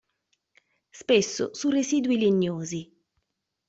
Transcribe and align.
Spesso 0.89 1.51
su 1.53 1.69
residui 1.69 2.17
legnosi. 2.19 2.91